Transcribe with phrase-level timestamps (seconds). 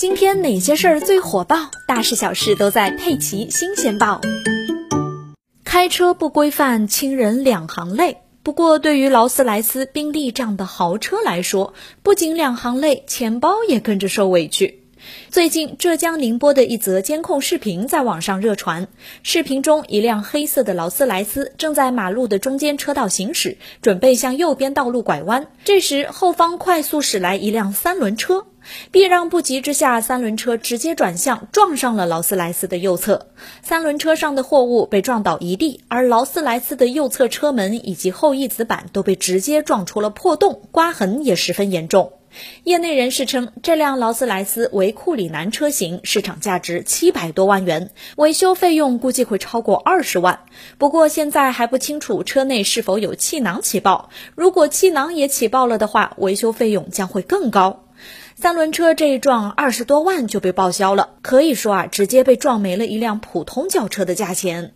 [0.00, 1.70] 今天哪些事儿最火爆？
[1.86, 4.18] 大事小事都在《佩奇新鲜报》。
[5.62, 8.16] 开车不规范，亲人两行泪。
[8.42, 14.84] 不过，对于劳斯莱斯、宾利这样的豪车来说，不仅两行泪，钱包也跟着受委屈。
[15.28, 18.88] 最近，浙江宁波的一则监控视频在网上热传。
[19.22, 25.48] 视频中，一辆黑色的劳斯莱斯正在马路的中间车道行驶，准备向右边道路拐弯。
[25.62, 28.46] 这时，后方快速驶来一辆三轮车，
[28.90, 33.28] 避让不及之下，三轮车直接转向，撞上了劳斯莱斯的右侧。
[33.62, 42.12] 三轮车上的货物被撞倒一地，而劳斯莱斯的右侧车门以及后翼子板都被直接撞出了破洞，刮痕也十分严重。
[42.62, 50.38] 业内人士称，这辆劳斯莱斯为库里南车型，市场价值七百多万元，维修费用估计会超过二十万。
[50.78, 57.82] 不过现在还不清楚车内是否有气囊起爆，如果气囊也起爆了的话，维修费用将会更高。
[58.34, 64.74] 三轮车这一撞，二十多万就被报销了，可以说啊，直接被撞没了一辆普通轿车的价钱。